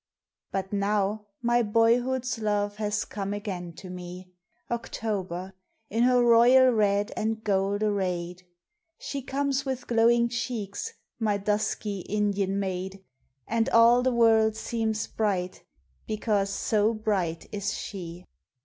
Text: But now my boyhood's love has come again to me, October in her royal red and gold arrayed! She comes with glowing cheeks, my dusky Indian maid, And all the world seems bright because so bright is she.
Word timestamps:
But 0.51 0.73
now 0.73 1.27
my 1.43 1.61
boyhood's 1.61 2.39
love 2.39 2.77
has 2.77 3.05
come 3.05 3.35
again 3.35 3.73
to 3.73 3.89
me, 3.91 4.31
October 4.71 5.53
in 5.91 6.05
her 6.05 6.23
royal 6.23 6.71
red 6.73 7.11
and 7.15 7.43
gold 7.43 7.83
arrayed! 7.83 8.41
She 8.97 9.21
comes 9.21 9.63
with 9.63 9.85
glowing 9.85 10.27
cheeks, 10.27 10.91
my 11.19 11.37
dusky 11.37 11.99
Indian 11.99 12.59
maid, 12.59 13.03
And 13.47 13.69
all 13.69 14.01
the 14.01 14.11
world 14.11 14.55
seems 14.55 15.05
bright 15.05 15.61
because 16.07 16.49
so 16.49 16.95
bright 16.95 17.47
is 17.51 17.71
she. 17.77 18.25